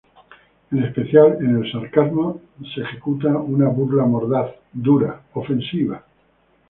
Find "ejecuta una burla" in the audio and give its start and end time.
2.81-4.03